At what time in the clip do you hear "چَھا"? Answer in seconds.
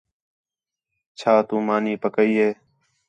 1.19-1.33